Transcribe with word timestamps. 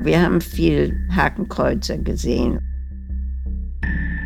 Wir 0.00 0.22
haben 0.22 0.40
viel 0.40 0.96
Hakenkreuzer 1.14 1.98
gesehen. 1.98 2.60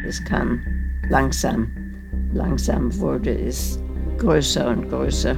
Es 0.07 0.23
kam 0.23 0.61
langsam, 1.09 1.71
langsam 2.35 2.95
wurde 2.99 3.31
es 3.31 3.81
größer 4.19 4.69
und 4.69 4.91
größer. 4.91 5.35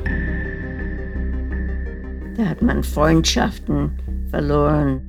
Da 2.37 2.47
hat 2.47 2.63
man 2.63 2.83
Freundschaften 2.83 3.93
verloren. 4.31 5.01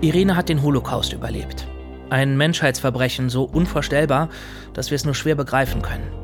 Irene 0.00 0.34
hat 0.34 0.48
den 0.48 0.62
Holocaust 0.62 1.12
überlebt. 1.12 1.68
Ein 2.08 2.36
Menschheitsverbrechen 2.36 3.28
so 3.28 3.44
unvorstellbar, 3.44 4.30
dass 4.72 4.90
wir 4.90 4.96
es 4.96 5.04
nur 5.04 5.14
schwer 5.14 5.36
begreifen 5.36 5.82
können. 5.82 6.19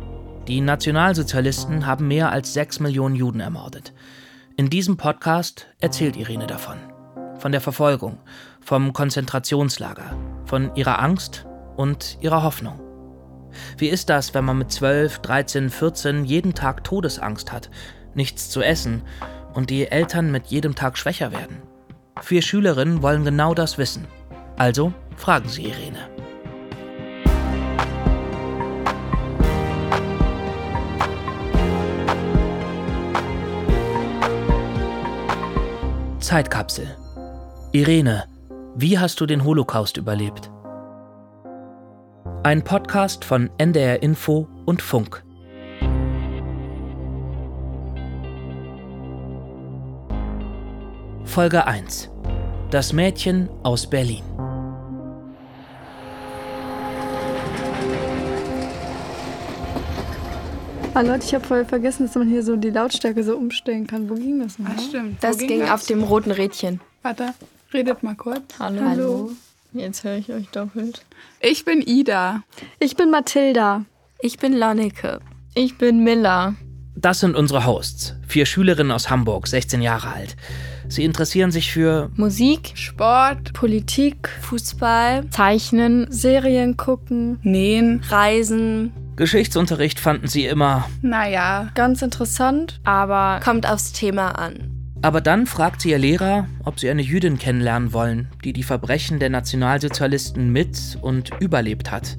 Die 0.48 0.60
Nationalsozialisten 0.60 1.86
haben 1.86 2.06
mehr 2.06 2.30
als 2.30 2.52
sechs 2.52 2.78
Millionen 2.78 3.16
Juden 3.16 3.40
ermordet. 3.40 3.92
In 4.56 4.70
diesem 4.70 4.96
Podcast 4.96 5.66
erzählt 5.80 6.16
Irene 6.16 6.46
davon. 6.46 6.76
Von 7.38 7.50
der 7.50 7.60
Verfolgung, 7.60 8.18
vom 8.60 8.92
Konzentrationslager, 8.92 10.16
von 10.44 10.72
ihrer 10.76 11.00
Angst 11.00 11.46
und 11.76 12.16
ihrer 12.20 12.44
Hoffnung. 12.44 12.80
Wie 13.76 13.88
ist 13.88 14.08
das, 14.08 14.34
wenn 14.34 14.44
man 14.44 14.58
mit 14.58 14.70
12, 14.70 15.18
13, 15.18 15.68
14 15.68 16.24
jeden 16.24 16.54
Tag 16.54 16.84
Todesangst 16.84 17.50
hat, 17.50 17.68
nichts 18.14 18.48
zu 18.48 18.62
essen 18.62 19.02
und 19.52 19.68
die 19.68 19.90
Eltern 19.90 20.30
mit 20.30 20.46
jedem 20.46 20.76
Tag 20.76 20.96
schwächer 20.96 21.32
werden? 21.32 21.60
Vier 22.20 22.40
Schülerinnen 22.40 23.02
wollen 23.02 23.24
genau 23.24 23.52
das 23.52 23.78
wissen. 23.78 24.06
Also 24.56 24.92
fragen 25.16 25.48
sie 25.48 25.64
Irene. 25.64 26.15
Zeitkapsel. 36.26 36.88
Irene, 37.70 38.24
wie 38.74 38.98
hast 38.98 39.20
du 39.20 39.26
den 39.26 39.44
Holocaust 39.44 39.96
überlebt? 39.96 40.50
Ein 42.42 42.64
Podcast 42.64 43.24
von 43.24 43.48
NDR 43.58 44.02
Info 44.02 44.48
und 44.64 44.82
Funk. 44.82 45.24
Folge 51.24 51.64
1. 51.64 52.10
Das 52.72 52.92
Mädchen 52.92 53.48
aus 53.62 53.88
Berlin. 53.88 54.24
Ah 60.96 61.02
Leute, 61.02 61.26
ich 61.26 61.34
habe 61.34 61.44
voll 61.44 61.66
vergessen, 61.66 62.06
dass 62.06 62.14
man 62.14 62.26
hier 62.26 62.42
so 62.42 62.56
die 62.56 62.70
Lautstärke 62.70 63.22
so 63.22 63.36
umstellen 63.36 63.86
kann. 63.86 64.08
Wo 64.08 64.14
ging 64.14 64.40
das 64.40 64.58
noch? 64.58 64.70
Ah, 64.70 64.80
stimmt. 64.80 65.22
Das 65.22 65.36
ging, 65.36 65.48
ging 65.48 65.68
auf 65.68 65.84
dem 65.84 66.02
roten 66.02 66.30
Rädchen. 66.30 66.80
Warte, 67.02 67.34
redet 67.74 68.02
mal 68.02 68.14
kurz. 68.14 68.40
Hallo. 68.58 68.80
Hallo. 68.82 69.30
Jetzt 69.74 70.04
höre 70.04 70.16
ich 70.16 70.32
euch 70.32 70.48
doppelt. 70.48 71.04
Ich 71.40 71.66
bin 71.66 71.82
Ida. 71.82 72.44
Ich 72.80 72.96
bin 72.96 73.10
Mathilda. 73.10 73.84
Ich 74.22 74.38
bin 74.38 74.54
Lanneke. 74.54 75.20
Ich 75.54 75.76
bin 75.76 76.02
Miller. 76.02 76.54
Das 76.94 77.20
sind 77.20 77.36
unsere 77.36 77.66
Hosts. 77.66 78.14
Vier 78.26 78.46
Schülerinnen 78.46 78.90
aus 78.90 79.10
Hamburg, 79.10 79.48
16 79.48 79.82
Jahre 79.82 80.08
alt. 80.08 80.34
Sie 80.88 81.04
interessieren 81.04 81.50
sich 81.50 81.72
für 81.72 82.10
Musik, 82.16 82.72
Sport, 82.74 83.52
Politik, 83.52 84.30
Fußball, 84.40 85.28
Zeichnen, 85.28 86.10
Serien 86.10 86.78
gucken, 86.78 87.38
Nähen, 87.42 88.00
Reisen. 88.08 88.94
Geschichtsunterricht 89.16 89.98
fanden 89.98 90.28
sie 90.28 90.44
immer, 90.44 90.88
naja, 91.00 91.70
ganz 91.74 92.02
interessant, 92.02 92.80
aber 92.84 93.40
kommt 93.42 93.66
aufs 93.68 93.92
Thema 93.92 94.32
an. 94.32 94.72
Aber 95.02 95.20
dann 95.20 95.46
fragt 95.46 95.80
sie 95.80 95.90
ihr 95.90 95.98
Lehrer, 95.98 96.46
ob 96.64 96.78
sie 96.80 96.90
eine 96.90 97.02
Jüdin 97.02 97.38
kennenlernen 97.38 97.92
wollen, 97.92 98.28
die 98.44 98.52
die 98.52 98.62
Verbrechen 98.62 99.18
der 99.18 99.30
Nationalsozialisten 99.30 100.50
mit 100.50 100.98
und 101.00 101.30
überlebt 101.40 101.90
hat. 101.90 102.16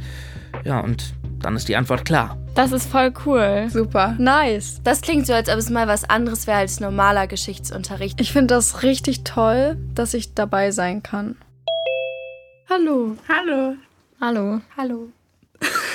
Ja, 0.63 0.79
und 0.79 1.13
dann 1.39 1.55
ist 1.55 1.67
die 1.67 1.75
Antwort 1.75 2.05
klar. 2.05 2.37
Das 2.55 2.71
ist 2.71 2.89
voll 2.89 3.13
cool. 3.25 3.67
Super. 3.69 4.15
Nice. 4.17 4.81
Das 4.83 5.01
klingt 5.01 5.27
so, 5.27 5.33
als 5.33 5.49
ob 5.49 5.57
es 5.57 5.69
mal 5.69 5.87
was 5.87 6.09
anderes 6.09 6.47
wäre 6.47 6.57
als 6.57 6.79
normaler 6.79 7.27
Geschichtsunterricht. 7.27 8.19
Ich 8.19 8.31
finde 8.31 8.55
das 8.55 8.81
richtig 8.83 9.23
toll, 9.23 9.77
dass 9.93 10.13
ich 10.13 10.33
dabei 10.33 10.71
sein 10.71 11.03
kann. 11.03 11.35
Hallo. 12.69 13.15
Hallo. 13.29 13.75
Hallo. 14.19 14.61
Hallo. 14.75 15.09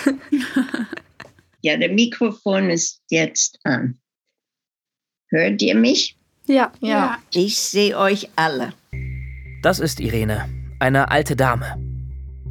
ja, 1.62 1.76
der 1.76 1.92
Mikrofon 1.92 2.70
ist 2.70 3.02
jetzt 3.10 3.58
an. 3.64 3.98
Hört 5.28 5.62
ihr 5.62 5.74
mich? 5.74 6.16
Ja. 6.46 6.72
Ja. 6.80 7.18
Ich 7.32 7.58
sehe 7.58 7.96
euch 7.96 8.28
alle. 8.36 8.72
Das 9.62 9.78
ist 9.78 10.00
Irene, 10.00 10.48
eine 10.80 11.10
alte 11.10 11.36
Dame. 11.36 11.78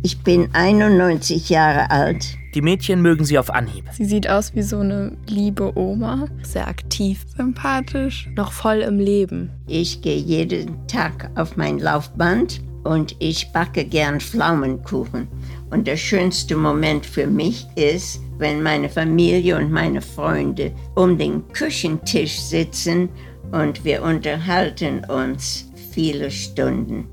Ich 0.03 0.23
bin 0.23 0.49
91 0.53 1.49
Jahre 1.49 1.91
alt. 1.91 2.37
Die 2.55 2.61
Mädchen 2.61 3.01
mögen 3.01 3.23
sie 3.23 3.37
auf 3.37 3.51
Anhieb. 3.51 3.85
Sie 3.93 4.05
sieht 4.05 4.27
aus 4.27 4.55
wie 4.55 4.63
so 4.63 4.79
eine 4.79 5.15
liebe 5.27 5.77
Oma. 5.77 6.27
Sehr 6.41 6.67
aktiv, 6.67 7.23
sympathisch, 7.37 8.27
noch 8.35 8.51
voll 8.51 8.77
im 8.77 8.99
Leben. 8.99 9.51
Ich 9.67 10.01
gehe 10.01 10.17
jeden 10.17 10.87
Tag 10.87 11.29
auf 11.35 11.55
mein 11.55 11.77
Laufband 11.77 12.61
und 12.83 13.15
ich 13.19 13.51
backe 13.53 13.85
gern 13.85 14.19
Pflaumenkuchen. 14.19 15.27
Und 15.71 15.87
der 15.87 15.97
schönste 15.97 16.55
Moment 16.55 17.05
für 17.05 17.27
mich 17.27 17.65
ist, 17.75 18.21
wenn 18.37 18.61
meine 18.61 18.89
Familie 18.89 19.57
und 19.57 19.71
meine 19.71 20.01
Freunde 20.01 20.73
um 20.95 21.17
den 21.17 21.47
Küchentisch 21.53 22.39
sitzen 22.39 23.09
und 23.51 23.83
wir 23.83 24.03
unterhalten 24.03 25.03
uns 25.05 25.71
viele 25.93 26.29
Stunden. 26.29 27.07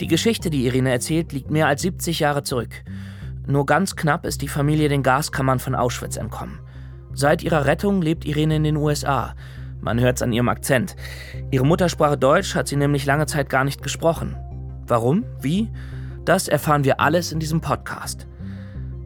Die 0.00 0.06
Geschichte, 0.06 0.48
die 0.48 0.64
Irene 0.66 0.90
erzählt, 0.90 1.32
liegt 1.32 1.50
mehr 1.50 1.66
als 1.66 1.82
70 1.82 2.20
Jahre 2.20 2.42
zurück. 2.42 2.70
Nur 3.46 3.66
ganz 3.66 3.96
knapp 3.96 4.24
ist 4.24 4.42
die 4.42 4.48
Familie 4.48 4.88
den 4.88 5.02
Gaskammern 5.02 5.58
von 5.58 5.74
Auschwitz 5.74 6.16
entkommen. 6.16 6.60
Seit 7.12 7.42
ihrer 7.42 7.64
Rettung 7.64 8.00
lebt 8.00 8.24
Irene 8.24 8.56
in 8.56 8.64
den 8.64 8.76
USA. 8.76 9.34
Man 9.80 10.00
hört 10.00 10.16
es 10.16 10.22
an 10.22 10.32
ihrem 10.32 10.48
Akzent. 10.48 10.96
Ihre 11.50 11.66
Muttersprache 11.66 12.16
Deutsch 12.16 12.54
hat 12.54 12.68
sie 12.68 12.76
nämlich 12.76 13.06
lange 13.06 13.26
Zeit 13.26 13.48
gar 13.48 13.64
nicht 13.64 13.82
gesprochen. 13.82 14.36
Warum? 14.86 15.24
Wie? 15.40 15.68
Das 16.28 16.46
erfahren 16.46 16.84
wir 16.84 17.00
alles 17.00 17.32
in 17.32 17.40
diesem 17.40 17.62
Podcast. 17.62 18.26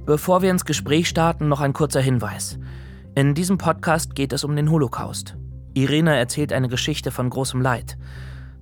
Bevor 0.06 0.42
wir 0.42 0.50
ins 0.50 0.64
Gespräch 0.64 1.08
starten, 1.08 1.46
noch 1.46 1.60
ein 1.60 1.72
kurzer 1.72 2.00
Hinweis. 2.00 2.58
In 3.14 3.36
diesem 3.36 3.58
Podcast 3.58 4.16
geht 4.16 4.32
es 4.32 4.42
um 4.42 4.56
den 4.56 4.72
Holocaust. 4.72 5.36
Irene 5.72 6.16
erzählt 6.16 6.52
eine 6.52 6.66
Geschichte 6.66 7.12
von 7.12 7.30
großem 7.30 7.60
Leid. 7.60 7.96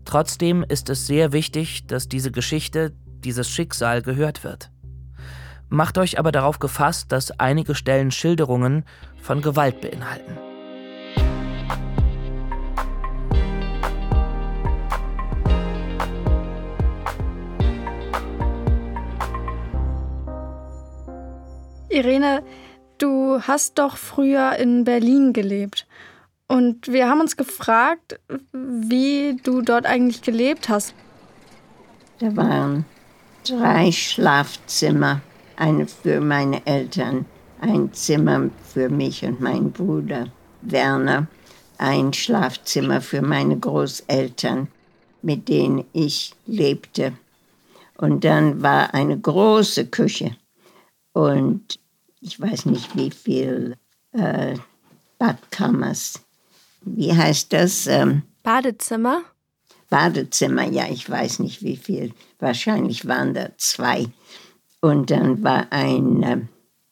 Trotzdem 0.05 0.63
ist 0.63 0.91
es 0.91 1.07
sehr 1.07 1.33
wichtig, 1.33 1.87
dass 1.87 2.07
diese 2.07 2.33
Geschichte, 2.33 2.93
dieses 3.25 3.49
Schicksal 3.49 4.03
gehört 4.03 4.45
wird. 4.45 4.71
Macht 5.71 5.97
euch 5.97 6.19
aber 6.19 6.31
darauf 6.31 6.59
gefasst, 6.59 7.13
dass 7.13 7.31
einige 7.41 7.75
Stellen 7.75 8.11
Schilderungen 8.11 8.85
von 9.23 9.41
Gewalt 9.41 9.81
beinhalten. 9.81 10.50
Irene, 21.91 22.45
du 22.99 23.41
hast 23.43 23.79
doch 23.79 23.97
früher 23.97 24.55
in 24.57 24.85
Berlin 24.85 25.33
gelebt. 25.33 25.87
Und 26.47 26.89
wir 26.89 27.09
haben 27.09 27.21
uns 27.21 27.37
gefragt, 27.37 28.21
wie 28.53 29.37
du 29.43 29.63
dort 29.63 29.87
eigentlich 29.87 30.23
gelebt 30.23 30.69
hast. 30.69 30.95
Da 32.21 32.35
waren 32.37 32.85
drei 33.45 33.91
Schlafzimmer, 33.91 35.21
eine 35.57 35.87
für 35.87 36.21
meine 36.21 36.65
Eltern, 36.67 37.27
ein 37.61 37.93
Zimmer 37.93 38.51
für 38.73 38.89
mich 38.89 39.25
und 39.25 39.41
meinen 39.41 39.73
Bruder 39.73 40.27
Werner, 40.63 41.27
ein 41.79 42.13
Schlafzimmer 42.13 43.01
für 43.01 43.23
meine 43.23 43.59
Großeltern, 43.59 44.69
mit 45.23 45.49
denen 45.49 45.85
ich 45.93 46.35
lebte. 46.47 47.13
Und 47.97 48.25
dann 48.25 48.63
war 48.63 48.95
eine 48.95 49.19
große 49.19 49.87
Küche 49.87 50.37
und 51.21 51.79
ich 52.21 52.41
weiß 52.41 52.67
nicht 52.67 52.97
wie 52.97 53.11
viel 53.11 53.77
äh, 54.13 54.57
Badkammers 55.19 56.23
wie 56.83 57.15
heißt 57.15 57.53
das? 57.53 57.87
Ähm, 57.87 58.23
Badezimmer? 58.43 59.23
Badezimmer, 59.89 60.65
ja, 60.65 60.87
ich 60.91 61.09
weiß 61.09 61.41
nicht 61.41 61.63
wie 61.63 61.77
viel. 61.77 62.13
Wahrscheinlich 62.39 63.07
waren 63.07 63.35
da 63.35 63.51
zwei. 63.57 64.07
Und 64.81 65.11
dann 65.11 65.43
war 65.43 65.67
ein 65.71 66.23
äh, 66.23 66.41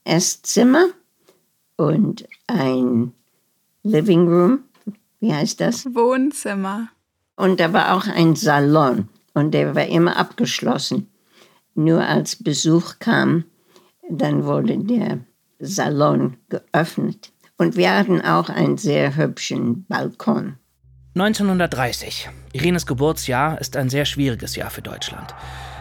Esszimmer 0.04 0.88
und 1.76 2.26
ein 2.46 3.12
Living 3.82 4.28
Room. 4.28 4.60
Wie 5.20 5.32
heißt 5.32 5.60
das? 5.60 5.86
Wohnzimmer. 5.94 6.88
Und 7.36 7.60
da 7.60 7.72
war 7.72 7.94
auch 7.94 8.06
ein 8.06 8.36
Salon 8.36 9.08
und 9.32 9.52
der 9.52 9.74
war 9.74 9.86
immer 9.86 10.16
abgeschlossen. 10.16 11.08
Nur 11.74 12.04
als 12.04 12.36
Besuch 12.36 12.98
kam, 12.98 13.44
dann 14.10 14.44
wurde 14.44 14.78
der 14.78 15.18
Salon 15.58 16.36
geöffnet. 16.48 17.32
Und 17.56 17.76
wir 17.76 17.96
hatten 17.96 18.20
auch 18.20 18.48
einen 18.48 18.76
sehr 18.76 19.16
hübschen 19.16 19.84
Balkon. 19.88 20.56
1930. 21.16 22.28
Irenes 22.52 22.86
Geburtsjahr 22.86 23.60
ist 23.60 23.76
ein 23.76 23.88
sehr 23.88 24.04
schwieriges 24.04 24.54
Jahr 24.54 24.70
für 24.70 24.82
Deutschland. 24.82 25.34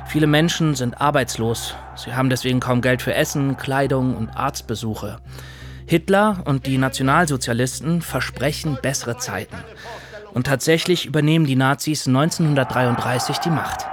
Viele 0.07 0.25
Menschen 0.25 0.73
sind 0.73 0.99
arbeitslos. 0.99 1.75
Sie 1.95 2.13
haben 2.13 2.29
deswegen 2.29 2.59
kaum 2.59 2.81
Geld 2.81 3.01
für 3.01 3.13
Essen, 3.13 3.57
Kleidung 3.57 4.15
und 4.15 4.29
Arztbesuche. 4.29 5.19
Hitler 5.85 6.41
und 6.45 6.65
die 6.65 6.77
Nationalsozialisten 6.77 8.01
versprechen 8.01 8.79
bessere 8.81 9.17
Zeiten. 9.17 9.57
Und 10.33 10.47
tatsächlich 10.47 11.05
übernehmen 11.05 11.45
die 11.45 11.55
Nazis 11.55 12.07
1933 12.07 13.37
die 13.37 13.49
Macht. 13.49 13.85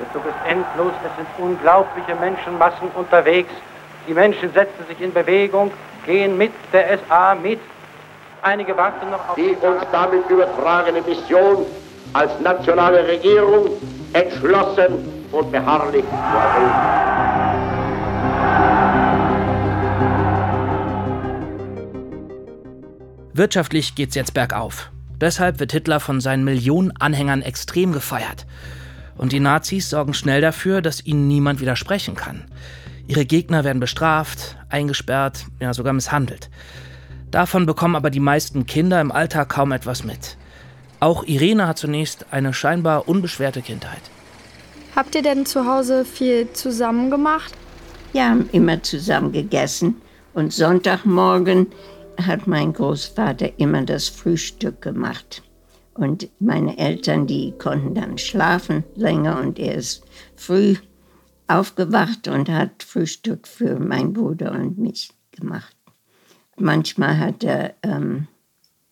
Der 0.00 0.12
Zug 0.12 0.24
ist 0.26 0.50
endlos, 0.50 0.92
es 1.04 1.16
sind 1.16 1.28
unglaubliche 1.38 2.16
Menschenmassen 2.16 2.88
unterwegs. 2.94 3.50
Die 4.08 4.14
Menschen 4.14 4.52
setzen 4.52 4.84
sich 4.88 5.00
in 5.00 5.12
Bewegung, 5.12 5.70
gehen 6.04 6.36
mit 6.36 6.52
der 6.72 6.98
SA 6.98 7.36
mit. 7.36 7.60
Einige 8.42 8.76
warten 8.76 9.10
noch 9.10 9.28
auf 9.28 9.36
die 9.36 9.56
uns 9.64 9.82
damit 9.92 10.28
übertragene 10.28 11.00
Mission 11.02 11.64
als 12.12 12.38
nationale 12.40 13.06
Regierung 13.06 13.70
entschlossen 14.12 15.26
und 15.30 15.52
beharrlich 15.52 16.04
zu 16.04 16.36
erfüllen. 16.36 17.04
Wirtschaftlich 23.32 23.94
geht's 23.94 24.14
jetzt 24.14 24.34
bergauf. 24.34 24.90
Deshalb 25.20 25.60
wird 25.60 25.72
Hitler 25.72 26.00
von 26.00 26.20
seinen 26.20 26.44
Millionen 26.44 26.92
Anhängern 26.98 27.42
extrem 27.42 27.92
gefeiert. 27.92 28.46
Und 29.16 29.32
die 29.32 29.40
Nazis 29.40 29.90
sorgen 29.90 30.14
schnell 30.14 30.40
dafür, 30.40 30.82
dass 30.82 31.04
ihnen 31.04 31.28
niemand 31.28 31.60
widersprechen 31.60 32.14
kann. 32.14 32.44
Ihre 33.06 33.24
Gegner 33.24 33.64
werden 33.64 33.80
bestraft, 33.80 34.56
eingesperrt, 34.68 35.46
ja 35.60 35.74
sogar 35.74 35.92
misshandelt. 35.92 36.50
Davon 37.30 37.66
bekommen 37.66 37.96
aber 37.96 38.10
die 38.10 38.20
meisten 38.20 38.66
Kinder 38.66 39.00
im 39.00 39.12
Alltag 39.12 39.48
kaum 39.48 39.72
etwas 39.72 40.04
mit. 40.04 40.36
Auch 41.00 41.24
Irene 41.24 41.66
hat 41.66 41.78
zunächst 41.78 42.26
eine 42.30 42.54
scheinbar 42.54 43.08
unbeschwerte 43.08 43.60
Kindheit. 43.60 44.00
Habt 44.96 45.14
ihr 45.14 45.22
denn 45.22 45.44
zu 45.44 45.66
Hause 45.66 46.04
viel 46.04 46.52
zusammen 46.52 47.10
gemacht? 47.10 47.52
Wir 48.12 48.30
haben 48.30 48.48
immer 48.52 48.82
zusammen 48.82 49.32
gegessen 49.32 49.96
und 50.34 50.52
Sonntagmorgen 50.52 51.66
hat 52.24 52.46
mein 52.46 52.72
Großvater 52.72 53.58
immer 53.58 53.82
das 53.82 54.08
Frühstück 54.08 54.80
gemacht. 54.80 55.42
Und 55.94 56.28
meine 56.40 56.76
Eltern, 56.76 57.26
die 57.26 57.52
konnten 57.52 57.94
dann 57.94 58.18
schlafen 58.18 58.84
länger 58.96 59.40
und 59.40 59.58
er 59.58 59.74
ist 59.76 60.04
früh 60.34 60.76
aufgewacht 61.46 62.26
und 62.28 62.48
hat 62.48 62.82
Frühstück 62.82 63.46
für 63.46 63.78
meinen 63.78 64.12
Bruder 64.12 64.52
und 64.52 64.78
mich 64.78 65.10
gemacht. 65.30 65.76
Manchmal 66.56 67.18
hat 67.18 67.44
er, 67.44 67.74
ähm, 67.82 68.26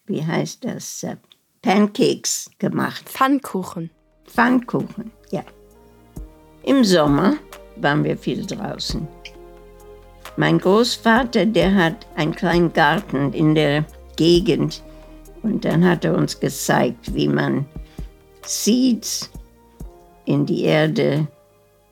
wie 0.07 0.25
heißt 0.25 0.65
das, 0.65 1.03
äh, 1.03 1.17
Pancakes 1.63 2.51
gemacht. 2.59 3.09
Pfannkuchen. 3.09 3.91
Pfannkuchen, 4.27 5.13
ja. 5.31 5.45
Im 6.65 6.85
Sommer 6.85 7.35
waren 7.77 8.05
wir 8.05 8.17
viel 8.17 8.45
draußen. 8.47 9.07
Mein 10.37 10.59
Großvater, 10.59 11.47
der 11.47 11.75
hat 11.75 12.07
einen 12.17 12.35
kleinen 12.35 12.73
Garten 12.73 13.33
in 13.33 13.55
der 13.55 13.85
Gegend 14.17 14.83
und 15.43 15.65
dann 15.65 15.85
hat 15.85 16.05
er 16.05 16.17
uns 16.17 16.39
gezeigt, 16.41 17.15
wie 17.15 17.29
man 17.29 17.67
Seeds 18.45 19.31
in 20.25 20.47
die 20.47 20.63
Erde 20.63 21.27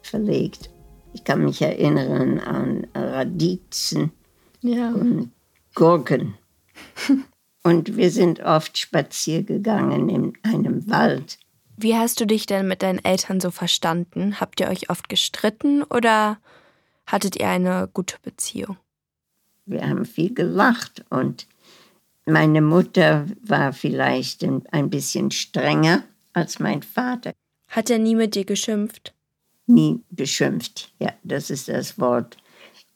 verlegt. 0.02 0.70
Ich 1.12 1.24
kann 1.24 1.44
mich 1.44 1.60
erinnern 1.60 2.38
an 2.38 2.86
Radizen 2.94 4.12
Ja. 4.60 4.90
und 4.90 5.32
Gurken. 5.74 6.34
und 7.62 7.96
wir 7.96 8.10
sind 8.10 8.40
oft 8.40 8.78
spazieren 8.78 9.46
gegangen 9.46 10.08
in 10.08 10.32
einem 10.42 10.88
Wald. 10.88 11.38
Wie 11.76 11.96
hast 11.96 12.20
du 12.20 12.26
dich 12.26 12.46
denn 12.46 12.68
mit 12.68 12.82
deinen 12.82 13.02
Eltern 13.04 13.40
so 13.40 13.50
verstanden? 13.50 14.38
Habt 14.40 14.60
ihr 14.60 14.68
euch 14.68 14.90
oft 14.90 15.08
gestritten 15.08 15.82
oder 15.82 16.38
hattet 17.06 17.36
ihr 17.36 17.48
eine 17.48 17.88
gute 17.92 18.16
Beziehung? 18.22 18.76
Wir 19.66 19.88
haben 19.88 20.04
viel 20.04 20.34
gelacht 20.34 21.04
und 21.10 21.46
meine 22.30 22.60
Mutter 22.60 23.26
war 23.42 23.72
vielleicht 23.72 24.44
ein 24.44 24.90
bisschen 24.90 25.30
strenger 25.30 26.04
als 26.32 26.58
mein 26.58 26.82
Vater. 26.82 27.32
Hat 27.68 27.90
er 27.90 27.98
nie 27.98 28.14
mit 28.14 28.34
dir 28.34 28.44
geschimpft? 28.44 29.14
Nie 29.66 30.00
beschimpft. 30.10 30.92
Ja, 30.98 31.12
das 31.22 31.50
ist 31.50 31.68
das 31.68 31.98
Wort. 31.98 32.36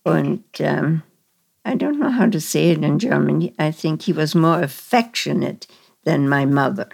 Und 0.02 0.44
ähm, 0.58 1.02
I 1.66 1.70
don't 1.70 1.96
know 1.96 2.10
how 2.10 2.28
to 2.30 2.40
say 2.40 2.72
it 2.72 2.82
in 2.82 2.98
German. 2.98 3.42
I 3.58 3.70
think 3.72 4.02
he 4.02 4.12
was 4.14 4.34
more 4.34 4.62
affectionate 4.62 5.66
than 6.04 6.28
my 6.28 6.44
mother. 6.44 6.88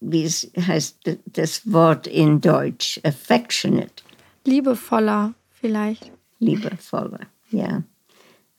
Wie 0.00 0.24
es 0.24 0.50
heißt 0.56 1.18
das 1.26 1.72
Wort 1.72 2.06
in 2.06 2.40
Deutsch? 2.40 3.00
Affectionate. 3.04 4.02
Liebevoller 4.44 5.34
vielleicht. 5.50 6.12
liebevoller, 6.38 7.26
ja. 7.50 7.82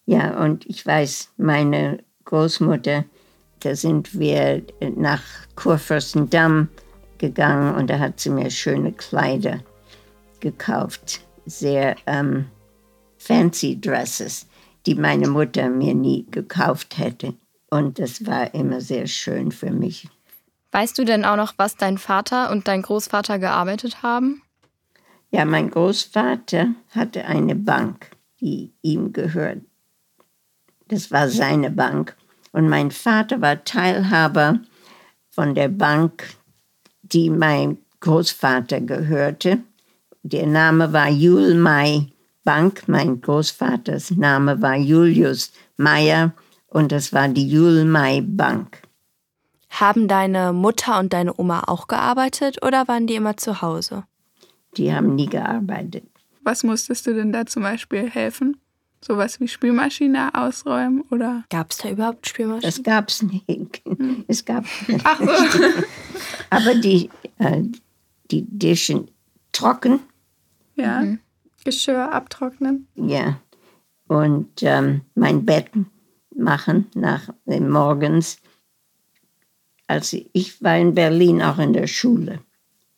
Ja, 0.05 0.41
und 0.43 0.65
ich 0.65 0.85
weiß, 0.85 1.33
meine 1.37 2.03
Großmutter, 2.27 3.05
da 3.61 3.75
sind 3.75 4.17
wir 4.19 4.63
nach 4.95 5.23
Kurfürstendamm 5.55 6.69
gegangen 7.17 7.75
und 7.75 7.89
da 7.89 7.99
hat 7.99 8.19
sie 8.19 8.29
mir 8.29 8.51
schöne 8.51 8.91
Kleider 8.91 9.59
gekauft, 10.39 11.21
sehr 11.45 11.95
ähm, 12.05 12.45
fancy 13.17 13.79
Dresses, 13.79 14.45
die 14.85 14.95
meine 14.95 15.27
Mutter 15.27 15.69
mir 15.69 15.95
nie 15.95 16.25
gekauft 16.29 16.97
hätte. 16.97 17.33
Und 17.69 17.99
das 17.99 18.25
war 18.25 18.53
immer 18.53 18.81
sehr 18.81 19.07
schön 19.07 19.51
für 19.51 19.71
mich. 19.71 20.07
Weißt 20.71 20.97
du 20.97 21.05
denn 21.05 21.25
auch 21.25 21.35
noch, 21.35 21.53
was 21.57 21.75
dein 21.75 21.97
Vater 21.97 22.51
und 22.51 22.67
dein 22.67 22.81
Großvater 22.81 23.39
gearbeitet 23.39 24.03
haben? 24.03 24.41
Ja, 25.31 25.43
mein 25.45 25.69
Großvater 25.69 26.75
hatte 26.91 27.25
eine 27.25 27.55
Bank, 27.55 28.11
die 28.39 28.73
ihm 28.81 29.11
gehört. 29.11 29.61
Das 30.89 31.11
war 31.11 31.29
seine 31.29 31.69
Bank. 31.69 32.15
Und 32.51 32.69
mein 32.69 32.91
Vater 32.91 33.41
war 33.41 33.63
Teilhaber 33.63 34.59
von 35.29 35.53
der 35.53 35.67
Bank, 35.67 36.23
die 37.01 37.29
mein 37.29 37.77
Großvater 37.99 38.81
gehörte. 38.81 39.59
Der 40.23 40.47
Name 40.47 40.93
war 40.93 41.09
Julmai 41.09 42.07
Bank. 42.43 42.87
Mein 42.87 43.21
Großvaters 43.21 44.11
Name 44.11 44.61
war 44.61 44.75
Julius 44.75 45.51
Meyer 45.77 46.33
und 46.67 46.91
das 46.91 47.13
war 47.13 47.27
die 47.27 47.47
Julmai 47.47 48.21
Bank. 48.25 48.81
Haben 49.69 50.07
deine 50.07 50.53
Mutter 50.53 50.99
und 50.99 51.13
deine 51.13 51.37
Oma 51.37 51.63
auch 51.67 51.87
gearbeitet 51.87 52.65
oder 52.65 52.87
waren 52.87 53.07
die 53.07 53.15
immer 53.15 53.37
zu 53.37 53.61
Hause? 53.61 54.05
Die 54.77 54.93
haben 54.93 55.15
nie 55.15 55.27
gearbeitet. 55.27 56.05
Was 56.43 56.63
musstest 56.63 57.05
du 57.05 57.13
denn 57.13 57.31
da 57.31 57.45
zum 57.45 57.63
Beispiel 57.63 58.09
helfen? 58.09 58.57
Sowas 59.03 59.39
wie 59.39 59.47
Spülmaschine 59.47 60.33
ausräumen 60.33 61.01
oder? 61.11 61.43
Gab 61.49 61.71
es 61.71 61.77
da 61.77 61.89
überhaupt 61.89 62.27
Spülmaschinen? 62.27 62.61
Das 62.63 62.83
gab 62.83 63.09
es 63.09 63.21
nicht. 63.21 63.45
Es 64.27 64.43
gab 64.43 64.65
Aber 66.49 66.75
die, 66.75 67.09
äh, 67.37 67.63
die 68.31 68.43
Dischen 68.43 69.09
trocken, 69.51 69.99
Ja. 70.75 71.03
Geschirr 71.63 72.11
abtrocknen. 72.13 72.87
ja. 72.95 73.39
Und 74.09 74.63
ähm, 74.63 75.01
mein 75.15 75.45
Bett 75.45 75.69
machen 76.33 76.85
nach 76.95 77.27
äh, 77.45 77.59
morgens. 77.59 78.37
Also 79.87 80.17
ich 80.31 80.63
war 80.63 80.77
in 80.77 80.93
Berlin 80.93 81.41
auch 81.41 81.57
in 81.59 81.73
der 81.73 81.87
Schule, 81.87 82.39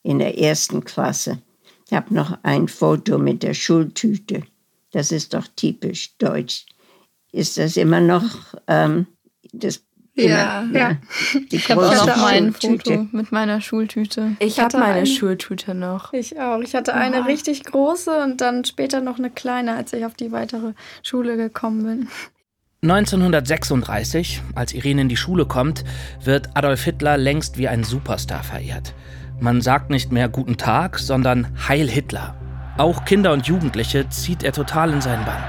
in 0.04 0.20
der 0.20 0.38
ersten 0.38 0.84
Klasse. 0.84 1.42
Ich 1.88 1.94
habe 1.94 2.14
noch 2.14 2.38
ein 2.44 2.68
Foto 2.68 3.18
mit 3.18 3.42
der 3.42 3.56
Schultüte. 3.56 4.44
Das 4.92 5.12
ist 5.12 5.34
doch 5.34 5.48
typisch 5.56 6.18
deutsch. 6.18 6.66
Ist 7.32 7.58
das 7.58 7.78
immer 7.78 8.00
noch 8.02 8.26
ähm, 8.68 9.08
das? 9.52 9.84
Ja, 10.16 10.66
ja. 10.74 10.98
Die 11.52 11.56
Ich 11.56 11.72
habe 11.72 11.88
auch 11.88 12.06
noch 12.06 12.18
mein 12.18 12.54
Schultüte. 12.54 12.98
Foto 12.98 13.08
mit 13.12 13.32
meiner 13.32 13.62
Schultüte. 13.62 14.36
ich 14.40 14.60
hatte 14.60 14.78
habe 14.78 14.88
meine 14.88 15.00
eine. 15.00 15.06
Schultüte 15.06 15.74
noch. 15.74 16.12
Ich 16.12 16.40
auch. 16.40 16.60
Ich 16.60 16.76
hatte 16.76 16.94
eine 16.94 17.26
richtig 17.26 17.64
große 17.64 18.24
und 18.24 18.42
dann 18.42 18.66
später 18.66 19.00
noch 19.00 19.18
eine 19.18 19.30
kleine, 19.30 19.76
als 19.76 19.94
ich 19.94 20.06
auf 20.06 20.16
die 20.16 20.32
weitere 20.32 20.74
Schule 21.04 21.38
gekommen 21.38 21.84
bin. 21.84 22.08
1936, 22.82 24.42
als 24.56 24.74
Irene 24.74 25.02
in 25.02 25.10
die 25.10 25.18
Schule 25.18 25.46
kommt, 25.46 25.84
wird 26.24 26.50
Adolf 26.56 26.84
Hitler 26.84 27.18
längst 27.18 27.58
wie 27.58 27.68
ein 27.68 27.84
Superstar 27.84 28.44
verehrt. 28.44 28.94
Man 29.40 29.62
sagt 29.62 29.90
nicht 29.90 30.12
mehr 30.12 30.30
Guten 30.30 30.58
Tag, 30.58 30.98
sondern 30.98 31.48
Heil 31.68 31.90
Hitler. 31.90 32.39
Auch 32.80 33.04
Kinder 33.04 33.34
und 33.34 33.46
Jugendliche 33.46 34.08
zieht 34.08 34.42
er 34.42 34.54
total 34.54 34.94
in 34.94 35.02
seinen 35.02 35.26
Bann. 35.26 35.44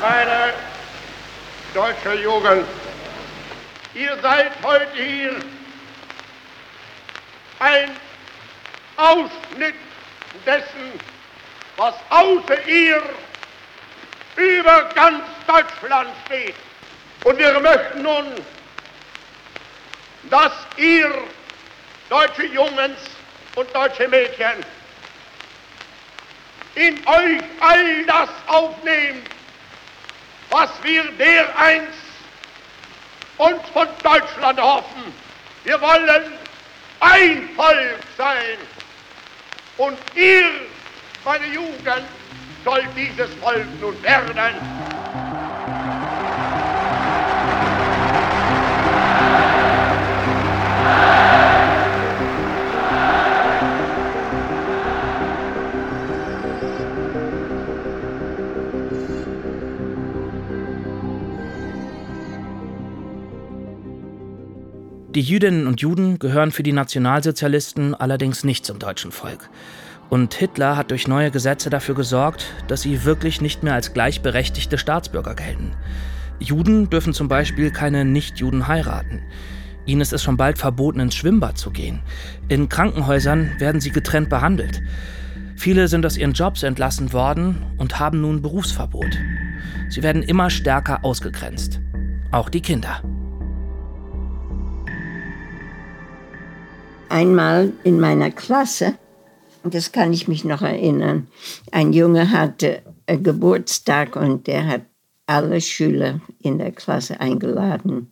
Meine 0.00 0.54
deutsche 1.74 2.18
Jugend, 2.18 2.66
ihr 3.92 4.16
seid 4.22 4.52
heute 4.62 4.86
hier 4.94 5.34
ein 7.58 7.90
Ausschnitt 8.96 9.74
dessen, 10.46 10.98
was 11.76 11.92
außer 12.08 12.66
ihr 12.66 13.02
über 14.36 14.88
ganz 14.94 15.24
Deutschland 15.46 16.08
steht. 16.24 16.54
Und 17.22 17.38
wir 17.38 17.60
möchten 17.60 18.02
nun, 18.02 18.24
dass 20.30 20.52
ihr, 20.76 21.12
deutsche 22.08 22.46
Jungens 22.46 22.98
und 23.54 23.74
deutsche 23.74 24.08
Mädchen, 24.08 24.64
in 26.74 27.06
euch 27.06 27.42
all 27.60 28.04
das 28.06 28.28
aufnehmt, 28.46 29.28
was 30.50 30.70
wir 30.82 31.04
dereinst 31.12 32.04
uns 33.38 33.68
von 33.72 33.88
Deutschland 34.02 34.60
hoffen. 34.60 35.14
Wir 35.64 35.80
wollen 35.80 36.32
ein 37.00 37.48
Volk 37.56 38.00
sein. 38.16 38.58
Und 39.76 39.98
ihr, 40.14 40.44
meine 41.24 41.46
Jugend, 41.46 42.06
sollt 42.64 42.88
dieses 42.96 43.32
Volk 43.36 43.66
nun 43.80 44.00
werden. 44.02 44.54
Die 65.14 65.20
Jüdinnen 65.20 65.68
und 65.68 65.80
Juden 65.80 66.18
gehören 66.18 66.50
für 66.50 66.64
die 66.64 66.72
Nationalsozialisten 66.72 67.94
allerdings 67.94 68.42
nicht 68.42 68.66
zum 68.66 68.80
deutschen 68.80 69.12
Volk. 69.12 69.48
Und 70.10 70.34
Hitler 70.34 70.76
hat 70.76 70.90
durch 70.90 71.06
neue 71.06 71.30
Gesetze 71.30 71.70
dafür 71.70 71.94
gesorgt, 71.94 72.46
dass 72.66 72.82
sie 72.82 73.04
wirklich 73.04 73.40
nicht 73.40 73.62
mehr 73.62 73.74
als 73.74 73.92
gleichberechtigte 73.92 74.76
Staatsbürger 74.76 75.36
gelten. 75.36 75.70
Juden 76.40 76.90
dürfen 76.90 77.14
zum 77.14 77.28
Beispiel 77.28 77.70
keine 77.70 78.04
Nichtjuden 78.04 78.66
heiraten. 78.66 79.22
Ihnen 79.86 80.00
ist 80.00 80.12
es 80.12 80.22
schon 80.24 80.36
bald 80.36 80.58
verboten, 80.58 80.98
ins 80.98 81.14
Schwimmbad 81.14 81.58
zu 81.58 81.70
gehen. 81.70 82.00
In 82.48 82.68
Krankenhäusern 82.68 83.52
werden 83.60 83.80
sie 83.80 83.90
getrennt 83.90 84.30
behandelt. 84.30 84.82
Viele 85.54 85.86
sind 85.86 86.04
aus 86.04 86.16
ihren 86.16 86.32
Jobs 86.32 86.64
entlassen 86.64 87.12
worden 87.12 87.62
und 87.78 88.00
haben 88.00 88.20
nun 88.20 88.42
Berufsverbot. 88.42 89.16
Sie 89.90 90.02
werden 90.02 90.24
immer 90.24 90.50
stärker 90.50 91.04
ausgegrenzt. 91.04 91.80
Auch 92.32 92.48
die 92.48 92.62
Kinder. 92.62 93.00
Einmal 97.14 97.72
in 97.84 98.00
meiner 98.00 98.32
Klasse, 98.32 98.98
das 99.62 99.92
kann 99.92 100.12
ich 100.12 100.26
mich 100.26 100.44
noch 100.44 100.62
erinnern, 100.62 101.28
ein 101.70 101.92
Junge 101.92 102.32
hatte 102.32 102.82
Geburtstag 103.06 104.16
und 104.16 104.48
der 104.48 104.66
hat 104.66 104.80
alle 105.24 105.60
Schüler 105.60 106.20
in 106.40 106.58
der 106.58 106.72
Klasse 106.72 107.20
eingeladen. 107.20 108.10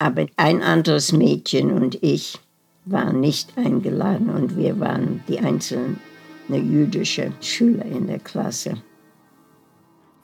Aber 0.00 0.26
ein 0.36 0.60
anderes 0.60 1.12
Mädchen 1.12 1.70
und 1.70 2.02
ich 2.02 2.40
waren 2.84 3.20
nicht 3.20 3.56
eingeladen 3.56 4.28
und 4.30 4.56
wir 4.56 4.80
waren 4.80 5.22
die 5.28 5.38
einzelnen 5.38 6.00
jüdische 6.48 7.30
Schüler 7.40 7.84
in 7.84 8.08
der 8.08 8.18
Klasse. 8.18 8.74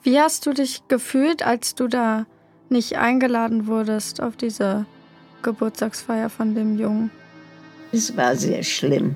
Wie 0.01 0.19
hast 0.19 0.45
du 0.45 0.51
dich 0.51 0.81
gefühlt, 0.89 1.41
als 1.41 1.73
du 1.73 1.87
da 1.87 2.25
nicht 2.67 2.97
eingeladen 2.97 3.65
wurdest 3.65 4.21
auf 4.21 4.35
diese 4.35 4.85
Geburtstagsfeier 5.41 6.29
von 6.29 6.53
dem 6.53 6.77
Jungen? 6.77 7.09
Es 7.93 8.17
war 8.17 8.35
sehr 8.35 8.63
schlimm. 8.63 9.15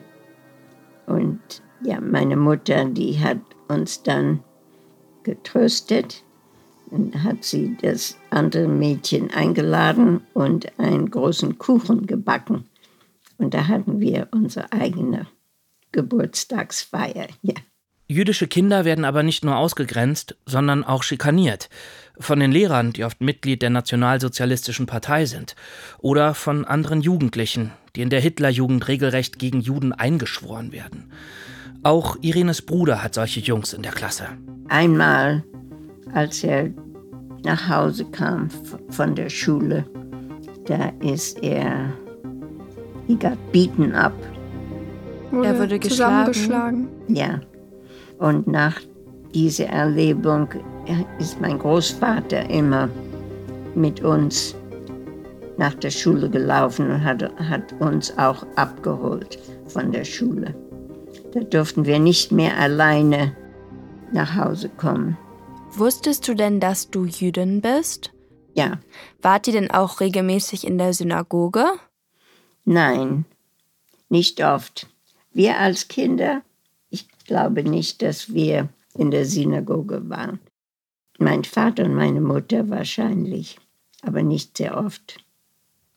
Und 1.07 1.39
ja, 1.83 1.99
meine 1.99 2.37
Mutter, 2.37 2.85
die 2.85 3.19
hat 3.19 3.39
uns 3.67 4.03
dann 4.03 4.43
getröstet 5.23 6.23
und 6.91 7.23
hat 7.23 7.43
sie 7.43 7.75
das 7.81 8.17
andere 8.29 8.67
Mädchen 8.67 9.31
eingeladen 9.31 10.21
und 10.35 10.77
einen 10.77 11.09
großen 11.09 11.57
Kuchen 11.57 12.05
gebacken. 12.05 12.65
Und 13.39 13.55
da 13.55 13.67
hatten 13.67 13.99
wir 13.99 14.27
unsere 14.31 14.71
eigene 14.71 15.25
Geburtstagsfeier. 15.91 17.29
Ja. 17.41 17.55
Jüdische 18.07 18.47
Kinder 18.47 18.85
werden 18.85 19.05
aber 19.05 19.23
nicht 19.23 19.43
nur 19.43 19.57
ausgegrenzt, 19.57 20.37
sondern 20.45 20.83
auch 20.83 21.01
schikaniert. 21.01 21.69
Von 22.19 22.39
den 22.39 22.51
Lehrern, 22.51 22.93
die 22.93 23.03
oft 23.03 23.21
Mitglied 23.21 23.61
der 23.61 23.69
Nationalsozialistischen 23.69 24.87
Partei 24.87 25.25
sind. 25.25 25.55
Oder 25.99 26.33
von 26.33 26.65
anderen 26.65 27.01
Jugendlichen, 27.01 27.71
die 27.95 28.01
in 28.01 28.09
der 28.09 28.19
Hitlerjugend 28.19 28.87
regelrecht 28.87 29.39
gegen 29.39 29.61
Juden 29.61 29.93
eingeschworen 29.93 30.71
werden. 30.71 31.11
Auch 31.83 32.17
Irenes 32.21 32.61
Bruder 32.61 33.03
hat 33.03 33.13
solche 33.13 33.39
Jungs 33.39 33.73
in 33.73 33.83
der 33.83 33.91
Klasse. 33.91 34.29
Einmal, 34.67 35.43
als 36.13 36.43
er 36.43 36.69
nach 37.43 37.69
Hause 37.69 38.05
kam 38.05 38.49
von 38.89 39.15
der 39.15 39.29
Schule, 39.29 39.85
da 40.65 40.91
ist 41.01 41.41
er, 41.43 41.93
he 43.07 43.15
got 43.15 43.37
beaten 43.51 43.93
up. 43.93 44.13
Wurde 45.31 45.47
er 45.47 45.59
wurde 45.59 45.79
zusammengeschlagen. 45.79 46.87
Ja. 47.07 47.41
Und 48.17 48.47
nach 48.47 48.81
dieser 49.37 49.67
Erlebung 49.67 50.49
ist 51.19 51.39
mein 51.39 51.59
Großvater 51.59 52.49
immer 52.49 52.89
mit 53.75 54.01
uns 54.01 54.55
nach 55.57 55.75
der 55.75 55.91
Schule 55.91 56.27
gelaufen 56.27 56.89
und 56.89 57.03
hat, 57.03 57.21
hat 57.37 57.71
uns 57.73 58.17
auch 58.17 58.43
abgeholt 58.55 59.37
von 59.67 59.91
der 59.91 60.05
Schule. 60.05 60.55
Da 61.33 61.41
durften 61.41 61.85
wir 61.85 61.99
nicht 61.99 62.31
mehr 62.31 62.57
alleine 62.57 63.35
nach 64.11 64.35
Hause 64.35 64.69
kommen. 64.69 65.15
Wusstest 65.71 66.27
du 66.27 66.33
denn, 66.33 66.59
dass 66.59 66.89
du 66.89 67.05
Jüdin 67.05 67.61
bist? 67.61 68.11
Ja. 68.55 68.79
Wart 69.21 69.45
ihr 69.45 69.53
denn 69.53 69.69
auch 69.69 69.99
regelmäßig 69.99 70.65
in 70.65 70.79
der 70.79 70.93
Synagoge? 70.93 71.65
Nein, 72.65 73.25
nicht 74.09 74.43
oft. 74.43 74.87
Wir 75.31 75.59
als 75.59 75.89
Kinder, 75.89 76.41
ich 76.89 77.07
glaube 77.27 77.61
nicht, 77.61 78.01
dass 78.01 78.33
wir 78.33 78.69
in 78.97 79.11
der 79.11 79.25
Synagoge 79.25 80.09
waren. 80.09 80.39
Mein 81.19 81.43
Vater 81.43 81.85
und 81.85 81.95
meine 81.95 82.21
Mutter 82.21 82.69
wahrscheinlich, 82.69 83.57
aber 84.01 84.23
nicht 84.23 84.57
sehr 84.57 84.77
oft. 84.77 85.17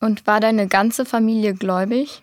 Und 0.00 0.26
war 0.26 0.40
deine 0.40 0.66
ganze 0.66 1.04
Familie 1.04 1.54
gläubig? 1.54 2.22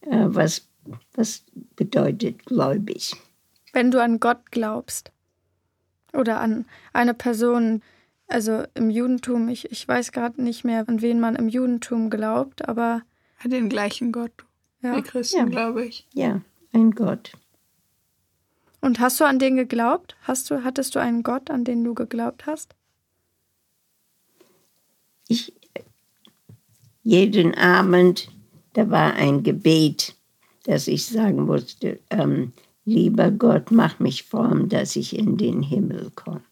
Äh, 0.00 0.26
was, 0.28 0.66
was 1.12 1.44
bedeutet 1.76 2.46
gläubig? 2.46 3.14
Wenn 3.72 3.90
du 3.90 4.02
an 4.02 4.18
Gott 4.18 4.50
glaubst 4.50 5.12
oder 6.14 6.40
an 6.40 6.64
eine 6.94 7.12
Person, 7.12 7.82
also 8.26 8.64
im 8.74 8.88
Judentum, 8.88 9.48
ich, 9.48 9.70
ich 9.70 9.86
weiß 9.86 10.12
gerade 10.12 10.42
nicht 10.42 10.64
mehr, 10.64 10.88
an 10.88 11.02
wen 11.02 11.20
man 11.20 11.36
im 11.36 11.48
Judentum 11.48 12.08
glaubt, 12.08 12.66
aber. 12.66 13.02
An 13.42 13.50
den 13.50 13.68
gleichen 13.68 14.10
Gott. 14.10 14.32
Ja. 14.82 14.96
Wie 14.96 15.02
Christen, 15.02 15.38
ja. 15.38 15.44
glaube 15.44 15.84
ich. 15.84 16.06
Ja, 16.14 16.40
ein 16.72 16.92
Gott. 16.92 17.32
Und 18.80 19.00
hast 19.00 19.18
du 19.20 19.24
an 19.24 19.38
den 19.38 19.56
geglaubt? 19.56 20.16
Hast 20.22 20.50
du, 20.50 20.62
hattest 20.62 20.94
du 20.94 21.00
einen 21.00 21.22
Gott, 21.22 21.50
an 21.50 21.64
den 21.64 21.82
du 21.84 21.94
geglaubt 21.94 22.46
hast? 22.46 22.74
Ich, 25.26 25.52
jeden 27.02 27.54
Abend, 27.54 28.30
da 28.74 28.90
war 28.90 29.14
ein 29.14 29.42
Gebet, 29.42 30.14
dass 30.64 30.86
ich 30.86 31.06
sagen 31.06 31.46
musste, 31.46 31.98
ähm, 32.10 32.52
lieber 32.84 33.30
Gott, 33.30 33.70
mach 33.70 33.98
mich 33.98 34.24
fromm, 34.24 34.68
dass 34.68 34.96
ich 34.96 35.18
in 35.18 35.36
den 35.36 35.62
Himmel 35.62 36.10
komme. 36.14 36.42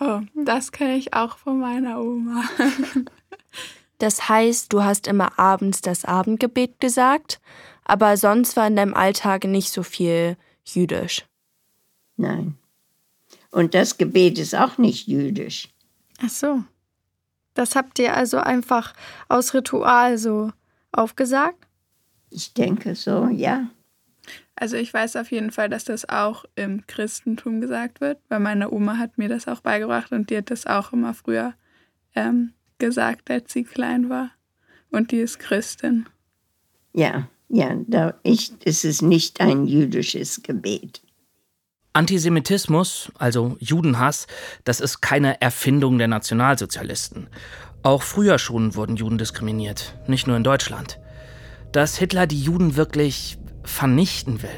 Oh, 0.00 0.20
das 0.34 0.72
kenne 0.72 0.96
ich 0.96 1.14
auch 1.14 1.38
von 1.38 1.60
meiner 1.60 2.00
Oma. 2.00 2.44
das 3.98 4.28
heißt, 4.28 4.72
du 4.72 4.82
hast 4.82 5.06
immer 5.06 5.38
abends 5.38 5.80
das 5.80 6.04
Abendgebet 6.04 6.80
gesagt, 6.80 7.40
aber 7.84 8.16
sonst 8.16 8.56
war 8.56 8.66
in 8.66 8.76
deinem 8.76 8.94
Alltag 8.94 9.44
nicht 9.44 9.72
so 9.72 9.82
viel 9.82 10.36
jüdisch. 10.74 11.24
Nein. 12.16 12.58
Und 13.50 13.74
das 13.74 13.98
Gebet 13.98 14.38
ist 14.38 14.54
auch 14.54 14.78
nicht 14.78 15.06
jüdisch. 15.06 15.68
Ach 16.20 16.28
so. 16.28 16.64
Das 17.54 17.74
habt 17.74 17.98
ihr 17.98 18.16
also 18.16 18.38
einfach 18.38 18.94
aus 19.28 19.54
Ritual 19.54 20.18
so 20.18 20.52
aufgesagt? 20.92 21.66
Ich 22.30 22.54
denke 22.54 22.94
so, 22.94 23.28
ja. 23.28 23.68
Also 24.54 24.76
ich 24.76 24.92
weiß 24.92 25.16
auf 25.16 25.30
jeden 25.30 25.50
Fall, 25.50 25.68
dass 25.68 25.84
das 25.84 26.08
auch 26.08 26.44
im 26.56 26.86
Christentum 26.86 27.60
gesagt 27.60 28.00
wird, 28.00 28.18
weil 28.28 28.40
meine 28.40 28.70
Oma 28.70 28.98
hat 28.98 29.16
mir 29.16 29.28
das 29.28 29.48
auch 29.48 29.60
beigebracht 29.60 30.12
und 30.12 30.30
die 30.30 30.36
hat 30.36 30.50
das 30.50 30.66
auch 30.66 30.92
immer 30.92 31.14
früher 31.14 31.54
ähm, 32.14 32.52
gesagt, 32.78 33.30
als 33.30 33.52
sie 33.52 33.64
klein 33.64 34.08
war. 34.08 34.30
Und 34.90 35.12
die 35.12 35.18
ist 35.18 35.38
Christin. 35.38 36.06
Ja, 36.92 37.28
ja, 37.48 37.74
da 37.86 38.14
ich, 38.22 38.52
es 38.64 38.84
ist 38.84 39.02
nicht 39.02 39.40
ein 39.40 39.66
jüdisches 39.66 40.42
Gebet. 40.42 41.02
Antisemitismus, 41.92 43.10
also 43.18 43.56
Judenhass, 43.58 44.26
das 44.64 44.80
ist 44.80 45.00
keine 45.00 45.40
Erfindung 45.40 45.98
der 45.98 46.08
Nationalsozialisten. 46.08 47.28
Auch 47.82 48.02
früher 48.02 48.38
schon 48.38 48.74
wurden 48.74 48.96
Juden 48.96 49.18
diskriminiert, 49.18 49.98
nicht 50.06 50.26
nur 50.26 50.36
in 50.36 50.44
Deutschland. 50.44 51.00
Dass 51.72 51.96
Hitler 51.96 52.26
die 52.26 52.40
Juden 52.40 52.76
wirklich 52.76 53.38
vernichten 53.64 54.42
will. 54.42 54.50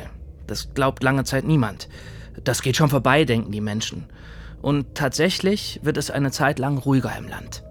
Das 0.47 0.75
glaubt 0.75 1.03
lange 1.03 1.25
Zeit 1.25 1.45
niemand. 1.45 1.89
Das 2.45 2.63
geht 2.63 2.77
schon 2.77 2.91
vorbei, 2.91 3.25
denken 3.25 3.53
die 3.53 3.61
Menschen. 3.61 4.07
Und 4.63 4.95
tatsächlich 4.95 5.81
wird 5.83 5.97
es 5.97 6.11
eine 6.11 6.31
Zeit 6.31 6.59
lang 6.59 6.79
ruhiger 6.79 7.17
im 7.17 7.29
Land. 7.29 7.63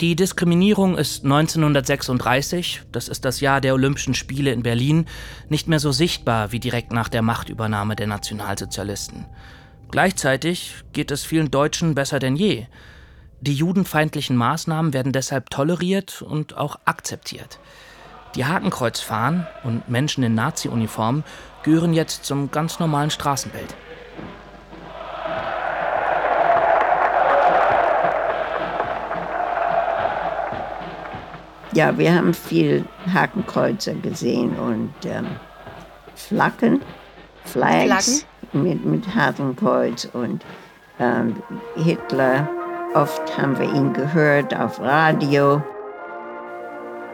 Die 0.00 0.14
Diskriminierung 0.14 0.96
ist 0.96 1.24
1936, 1.24 2.82
das 2.92 3.08
ist 3.08 3.24
das 3.24 3.40
Jahr 3.40 3.60
der 3.60 3.74
Olympischen 3.74 4.14
Spiele 4.14 4.52
in 4.52 4.62
Berlin, 4.62 5.06
nicht 5.48 5.66
mehr 5.66 5.80
so 5.80 5.90
sichtbar 5.90 6.52
wie 6.52 6.60
direkt 6.60 6.92
nach 6.92 7.08
der 7.08 7.22
Machtübernahme 7.22 7.96
der 7.96 8.06
Nationalsozialisten. 8.06 9.26
Gleichzeitig 9.90 10.76
geht 10.92 11.10
es 11.10 11.24
vielen 11.24 11.50
Deutschen 11.50 11.96
besser 11.96 12.20
denn 12.20 12.36
je. 12.36 12.66
Die 13.40 13.54
judenfeindlichen 13.54 14.36
Maßnahmen 14.36 14.92
werden 14.92 15.10
deshalb 15.10 15.50
toleriert 15.50 16.22
und 16.22 16.56
auch 16.56 16.78
akzeptiert. 16.84 17.58
Die 18.36 18.44
Hakenkreuzfahnen 18.44 19.48
und 19.64 19.88
Menschen 19.88 20.22
in 20.22 20.36
Nazi-Uniformen 20.36 21.24
gehören 21.64 21.92
jetzt 21.92 22.24
zum 22.24 22.52
ganz 22.52 22.78
normalen 22.78 23.10
Straßenbild. 23.10 23.74
Ja, 31.72 31.96
wir 31.98 32.14
haben 32.14 32.32
viel 32.32 32.84
Hakenkreuzer 33.12 33.94
gesehen 33.94 34.58
und 34.58 34.94
ähm, 35.04 35.26
Flaggen, 36.14 36.80
Flags 37.44 38.24
Flaggen? 38.52 38.62
Mit, 38.62 38.84
mit 38.84 39.14
Hakenkreuz 39.14 40.08
und 40.14 40.44
ähm, 40.98 41.42
Hitler. 41.76 42.48
Oft 42.94 43.36
haben 43.36 43.58
wir 43.58 43.66
ihn 43.66 43.92
gehört 43.92 44.54
auf 44.58 44.80
Radio. 44.80 45.62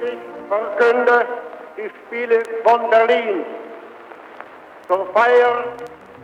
Ich 0.01 0.19
verkünde 0.49 1.27
die 1.77 1.91
Spiele 2.07 2.41
von 2.63 2.89
Berlin 2.91 3.45
zur 4.87 5.07
Feier 5.13 5.65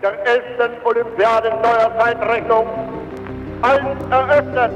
der 0.00 0.24
11. 0.24 0.84
Olympiade 0.84 1.50
neuer 1.50 1.98
Zeitrechnung 1.98 2.66
als 3.62 3.82
eröffnet. 4.10 4.72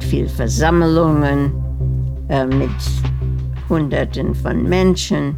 Waren 0.00 0.08
viele 0.08 0.28
Versammlungen 0.28 1.52
äh, 2.28 2.46
mit 2.46 2.70
Hunderten 3.68 4.34
von 4.34 4.62
Menschen. 4.64 5.34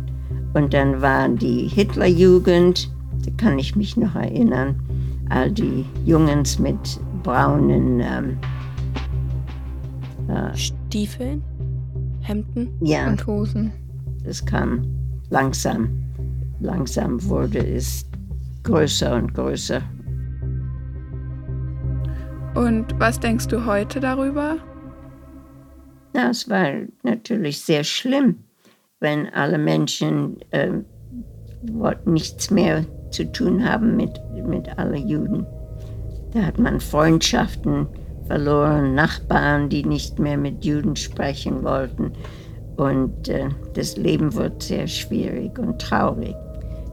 Und 0.54 0.72
dann 0.74 1.00
war 1.00 1.28
die 1.28 1.68
Hitlerjugend, 1.68 2.90
da 3.24 3.30
kann 3.36 3.58
ich 3.58 3.74
mich 3.76 3.96
noch 3.96 4.14
erinnern, 4.14 4.76
all 5.30 5.50
die 5.50 5.84
Jungs 6.04 6.58
mit 6.58 7.00
braunen 7.22 8.00
ähm, 8.00 8.38
äh, 10.28 10.56
Stiefeln, 10.56 11.42
Hemden 12.20 12.68
ja, 12.80 13.08
und 13.08 13.26
Hosen. 13.26 13.72
Es 14.24 14.44
kam 14.44 14.84
langsam, 15.30 15.88
langsam 16.60 17.22
wurde 17.24 17.58
es 17.58 18.06
größer 18.62 19.16
und 19.16 19.34
größer. 19.34 19.82
Und 22.54 22.98
was 22.98 23.18
denkst 23.18 23.48
du 23.48 23.64
heute 23.64 23.98
darüber? 24.00 24.58
Na, 26.12 26.30
es 26.30 26.48
war 26.50 26.68
natürlich 27.02 27.62
sehr 27.62 27.82
schlimm, 27.82 28.44
wenn 29.00 29.32
alle 29.32 29.56
Menschen 29.56 30.38
äh, 30.50 30.70
nichts 32.04 32.50
mehr 32.50 32.84
zu 33.10 33.30
tun 33.32 33.66
haben 33.66 33.96
mit, 33.96 34.20
mit 34.46 34.78
allen 34.78 35.08
Juden. 35.08 35.46
Da 36.32 36.42
hat 36.42 36.58
man 36.58 36.80
Freundschaften 36.80 37.86
verloren, 38.26 38.94
Nachbarn, 38.94 39.70
die 39.70 39.84
nicht 39.84 40.18
mehr 40.18 40.36
mit 40.36 40.64
Juden 40.64 40.96
sprechen 40.96 41.62
wollten. 41.64 42.12
Und 42.76 43.28
äh, 43.28 43.48
das 43.74 43.96
Leben 43.96 44.34
wird 44.34 44.62
sehr 44.62 44.86
schwierig 44.88 45.58
und 45.58 45.80
traurig. 45.80 46.34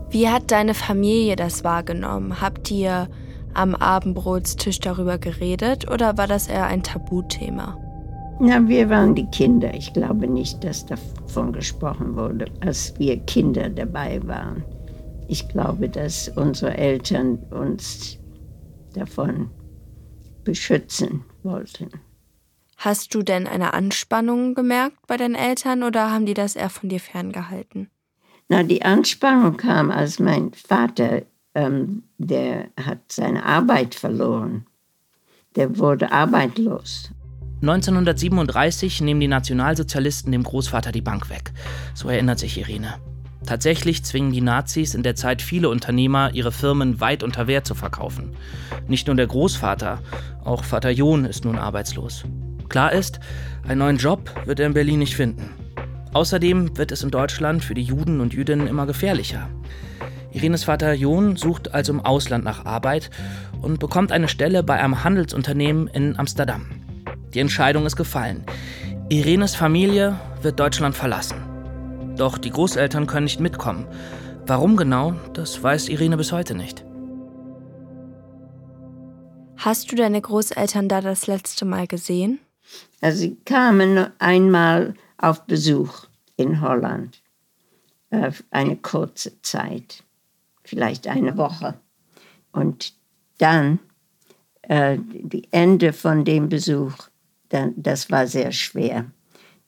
Wie 0.09 0.29
hat 0.29 0.51
deine 0.51 0.73
Familie 0.73 1.35
das 1.35 1.63
wahrgenommen? 1.63 2.41
Habt 2.41 2.71
ihr 2.71 3.07
am 3.53 3.75
Abendbrotstisch 3.75 4.79
darüber 4.79 5.17
geredet 5.17 5.89
oder 5.89 6.17
war 6.17 6.27
das 6.27 6.47
eher 6.47 6.65
ein 6.65 6.83
Tabuthema? 6.83 7.77
Na, 8.39 8.65
wir 8.67 8.89
waren 8.89 9.15
die 9.15 9.25
Kinder. 9.27 9.73
Ich 9.73 9.91
glaube 9.93 10.27
nicht, 10.27 10.63
dass 10.63 10.85
davon 10.85 11.51
gesprochen 11.51 12.15
wurde, 12.15 12.45
als 12.61 12.97
wir 12.97 13.17
Kinder 13.19 13.69
dabei 13.69 14.25
waren. 14.25 14.63
Ich 15.27 15.49
glaube, 15.49 15.89
dass 15.89 16.29
unsere 16.29 16.77
Eltern 16.77 17.37
uns 17.51 18.17
davon 18.93 19.49
beschützen 20.43 21.25
wollten. 21.43 21.89
Hast 22.77 23.13
du 23.13 23.23
denn 23.23 23.45
eine 23.45 23.73
Anspannung 23.73 24.55
gemerkt 24.55 25.05
bei 25.05 25.17
deinen 25.17 25.35
Eltern 25.35 25.83
oder 25.83 26.11
haben 26.11 26.25
die 26.25 26.33
das 26.33 26.55
eher 26.55 26.69
von 26.69 26.87
dir 26.87 27.01
ferngehalten? 27.01 27.89
Na, 28.47 28.63
die 28.63 28.83
Anspannung 28.83 29.57
kam, 29.57 29.91
als 29.91 30.17
mein 30.17 30.53
Vater 30.53 31.23
ähm, 31.55 32.03
der 32.17 32.69
hat 32.79 32.99
seine 33.11 33.45
Arbeit 33.45 33.95
verloren. 33.95 34.65
Der 35.55 35.77
wurde 35.77 36.11
arbeitslos. 36.11 37.11
1937 37.61 39.01
nehmen 39.01 39.19
die 39.19 39.27
Nationalsozialisten 39.27 40.31
dem 40.31 40.43
Großvater 40.43 40.91
die 40.91 41.01
Bank 41.01 41.29
weg. 41.29 41.51
So 41.93 42.07
erinnert 42.07 42.39
sich 42.39 42.57
Irene. 42.57 42.95
Tatsächlich 43.45 44.03
zwingen 44.03 44.31
die 44.31 44.41
Nazis 44.41 44.93
in 44.93 45.03
der 45.03 45.15
Zeit 45.15 45.41
viele 45.41 45.69
Unternehmer, 45.69 46.31
ihre 46.33 46.51
Firmen 46.51 47.01
weit 47.01 47.23
unter 47.23 47.47
Wert 47.47 47.65
zu 47.65 47.75
verkaufen. 47.75 48.35
Nicht 48.87 49.07
nur 49.07 49.15
der 49.15 49.27
Großvater, 49.27 49.99
auch 50.43 50.63
Vater 50.63 50.91
John 50.91 51.25
ist 51.25 51.45
nun 51.45 51.57
arbeitslos. 51.57 52.23
Klar 52.69 52.91
ist, 52.93 53.19
einen 53.67 53.79
neuen 53.79 53.97
Job 53.97 54.31
wird 54.45 54.59
er 54.59 54.67
in 54.67 54.73
Berlin 54.73 54.99
nicht 54.99 55.15
finden. 55.15 55.49
Außerdem 56.13 56.77
wird 56.77 56.91
es 56.91 57.03
in 57.03 57.11
Deutschland 57.11 57.63
für 57.63 57.73
die 57.73 57.83
Juden 57.83 58.19
und 58.19 58.33
Jüdinnen 58.33 58.67
immer 58.67 58.85
gefährlicher. 58.85 59.49
Irenes 60.31 60.63
Vater 60.63 60.93
John 60.93 61.35
sucht 61.35 61.73
also 61.73 61.91
im 61.91 62.05
Ausland 62.05 62.43
nach 62.43 62.65
Arbeit 62.65 63.09
und 63.61 63.79
bekommt 63.79 64.11
eine 64.11 64.27
Stelle 64.27 64.61
bei 64.63 64.79
einem 64.79 65.03
Handelsunternehmen 65.03 65.87
in 65.87 66.19
Amsterdam. 66.19 66.67
Die 67.33 67.39
Entscheidung 67.39 67.85
ist 67.85 67.95
gefallen. 67.95 68.45
Irenes 69.09 69.55
Familie 69.55 70.19
wird 70.41 70.59
Deutschland 70.59 70.95
verlassen. 70.95 71.37
Doch 72.15 72.37
die 72.37 72.51
Großeltern 72.51 73.07
können 73.07 73.23
nicht 73.23 73.39
mitkommen. 73.39 73.87
Warum 74.45 74.77
genau, 74.77 75.13
das 75.33 75.61
weiß 75.61 75.89
Irene 75.89 76.17
bis 76.17 76.31
heute 76.31 76.53
nicht. 76.53 76.85
Hast 79.57 79.91
du 79.91 79.95
deine 79.95 80.21
Großeltern 80.21 80.87
da 80.87 81.01
das 81.01 81.27
letzte 81.27 81.65
Mal 81.65 81.87
gesehen? 81.87 82.39
Also 83.01 83.19
sie 83.19 83.35
kamen 83.45 84.07
einmal 84.19 84.93
auf 85.17 85.45
Besuch 85.45 86.05
in 86.37 86.61
Holland. 86.61 87.21
Äh, 88.11 88.31
eine 88.51 88.75
kurze 88.77 89.41
Zeit 89.41 90.03
vielleicht 90.69 91.07
eine 91.07 91.35
Woche. 91.35 91.79
Und 92.51 92.93
dann, 93.39 93.79
äh, 94.61 94.97
die 94.99 95.47
Ende 95.51 95.93
von 95.93 96.23
dem 96.23 96.49
Besuch, 96.49 96.93
dann, 97.49 97.73
das 97.75 98.11
war 98.11 98.27
sehr 98.27 98.51
schwer. 98.51 99.05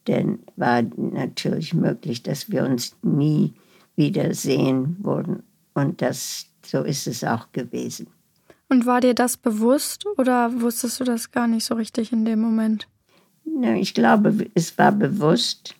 Denn 0.06 0.40
war 0.56 0.82
natürlich 0.96 1.74
möglich, 1.74 2.22
dass 2.22 2.50
wir 2.50 2.64
uns 2.64 2.96
nie 3.02 3.52
wiedersehen 3.96 4.96
würden. 5.00 5.42
Und 5.74 6.02
das, 6.02 6.46
so 6.64 6.82
ist 6.82 7.06
es 7.06 7.24
auch 7.24 7.52
gewesen. 7.52 8.08
Und 8.68 8.86
war 8.86 9.00
dir 9.00 9.14
das 9.14 9.36
bewusst 9.36 10.06
oder 10.16 10.60
wusstest 10.60 11.00
du 11.00 11.04
das 11.04 11.30
gar 11.30 11.46
nicht 11.46 11.64
so 11.64 11.74
richtig 11.74 12.12
in 12.12 12.24
dem 12.24 12.40
Moment? 12.40 12.88
Ich 13.76 13.94
glaube, 13.94 14.50
es 14.54 14.78
war 14.78 14.92
bewusst. 14.92 15.74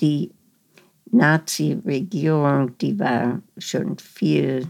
Die 0.00 0.32
Nazi-Regierung, 1.12 2.76
die 2.78 2.98
war 2.98 3.40
schon 3.58 3.98
viel 3.98 4.66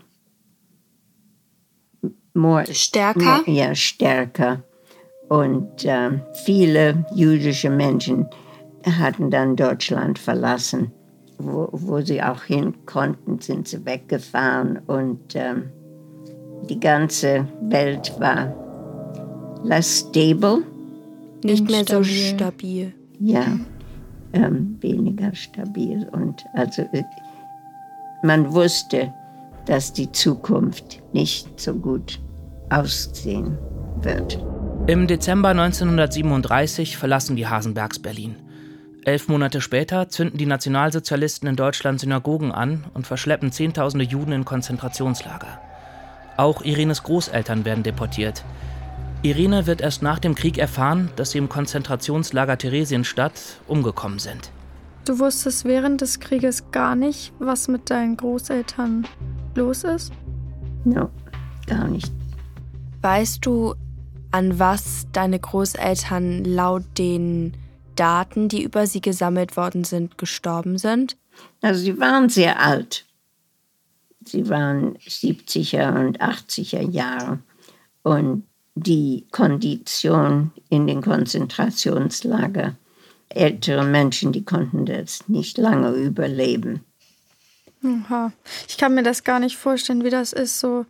more, 2.35 2.65
stärker. 2.73 3.43
Mehr, 3.47 3.69
ja, 3.69 3.75
stärker. 3.75 4.63
Und 5.29 5.85
äh, 5.85 6.11
viele 6.45 7.07
jüdische 7.15 7.71
Menschen 7.71 8.27
hatten 8.85 9.31
dann 9.31 9.57
Deutschland 9.57 10.19
verlassen. 10.19 10.91
Wo, 11.39 11.69
wo 11.73 12.01
sie 12.01 12.23
auch 12.23 12.43
hin 12.43 12.75
konnten, 12.87 13.41
sind 13.41 13.69
sie 13.69 13.85
weggefahren. 13.87 14.79
Und 14.87 15.35
äh, 15.35 15.55
die 16.69 16.79
ganze 16.79 17.47
Welt 17.63 18.13
war 18.19 18.55
less 19.65 20.01
stable. 20.01 20.65
Nicht 21.45 21.69
mehr 21.71 21.85
so 21.85 22.03
stabil. 22.03 22.93
Ja 23.19 23.59
ähm, 24.33 24.79
weniger 24.81 25.35
stabil. 25.35 26.09
Und 26.11 26.45
also 26.55 26.83
äh, 26.93 27.05
man 28.23 28.53
wusste, 28.53 29.13
dass 29.67 29.93
die 29.93 30.11
Zukunft 30.13 31.03
nicht 31.13 31.61
so 31.61 31.75
gut 31.75 32.21
aussehen 32.71 33.59
wird. 34.01 34.39
Im 34.87 35.07
Dezember 35.07 35.51
1937 35.51 36.97
verlassen 36.97 37.37
die 37.37 37.47
Hasenbergs 37.47 38.01
Berlin. 38.01 38.37
Elf 39.05 39.29
Monate 39.29 39.61
später 39.61 40.09
zünden 40.09 40.39
die 40.39 40.47
Nationalsozialisten 40.47 41.49
in 41.49 41.57
Deutschland 41.57 42.01
Synagogen 42.01 42.53
an 42.53 42.85
und 42.95 43.07
verschleppen 43.07 43.51
Zehntausende 43.51 44.05
Juden 44.05 44.33
in 44.33 44.45
Konzentrationslager. 44.45 45.61
Auch 46.37 46.63
Irenes 46.63 47.03
Großeltern 47.03 47.65
werden 47.65 47.83
deportiert. 47.83 48.45
Irene 49.25 49.69
wird 49.69 49.81
erst 49.81 50.03
nach 50.03 50.19
dem 50.19 50.35
Krieg 50.35 50.59
erfahren, 50.59 51.09
dass 51.15 51.31
sie 51.31 51.39
im 51.39 51.49
Konzentrationslager 51.49 52.59
Theresienstadt 52.59 53.61
umgekommen 53.69 54.19
sind. 54.19 54.51
Du 55.05 55.21
wusstest 55.21 55.65
während 55.65 56.01
des 56.01 56.19
Krieges 56.19 56.73
gar 56.73 56.97
nicht, 56.97 57.33
was 57.39 57.69
mit 57.69 57.89
deinen 57.89 58.17
Großeltern 58.17 59.07
los 59.55 59.85
ist? 59.85 60.13
No, 60.85 61.09
gar 61.69 61.87
nicht. 61.87 62.11
Weißt 63.01 63.47
du, 63.47 63.77
an 64.33 64.59
was 64.59 65.07
deine 65.13 65.39
Großeltern 65.39 66.45
laut 66.45 66.83
den 66.99 67.53
Daten, 67.95 68.49
die 68.49 68.65
über 68.65 68.89
sie 68.89 69.01
gesammelt 69.01 69.57
worden 69.57 69.85
sind, 69.85 70.19
gestorben 70.19 70.79
sind? 70.79 71.17
Also 71.61 71.81
sie 71.81 72.01
waren 72.01 72.29
sehr 72.29 72.61
alt. 72.61 73.07
Sie 74.25 74.49
waren 74.49 74.97
70er 74.99 76.07
und 76.07 76.21
80er 76.21 76.91
Jahre. 76.91 77.39
Und 78.03 78.45
die 78.75 79.27
Kondition 79.31 80.53
in 80.69 80.87
den 80.87 81.03
Konzentrationslagern, 81.03 82.77
ältere 83.29 83.85
Menschen, 83.85 84.33
die 84.33 84.45
konnten 84.45 84.87
das 84.87 85.29
nicht 85.29 85.59
lange 85.59 85.91
überleben. 85.93 86.85
Aha. 87.85 88.33
Ich 88.69 88.79
kann 88.79 88.95
mir 88.95 89.03
das 89.03 89.25
gar 89.25 89.41
nicht 89.41 89.57
vorstellen, 89.57 90.05
wie 90.05 90.11
das 90.11 90.33
ist, 90.33 90.61
so 90.61 90.87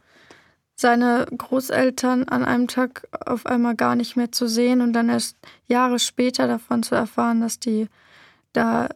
seine 0.74 1.26
Großeltern 1.36 2.24
an 2.24 2.44
einem 2.44 2.68
Tag 2.68 3.06
auf 3.24 3.46
einmal 3.46 3.76
gar 3.76 3.94
nicht 3.94 4.16
mehr 4.16 4.32
zu 4.32 4.48
sehen 4.48 4.80
und 4.80 4.92
dann 4.92 5.08
erst 5.08 5.36
Jahre 5.66 5.98
später 5.98 6.46
davon 6.46 6.82
zu 6.82 6.94
erfahren, 6.94 7.40
dass 7.40 7.58
die 7.58 7.88
da 8.52 8.88